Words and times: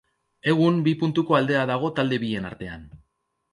Egun 0.53 0.79
bi 0.87 0.93
puntuko 1.01 1.37
aldea 1.41 1.67
dago 1.73 1.93
talde 2.01 2.21
bien 2.27 2.51
artean. 2.53 2.91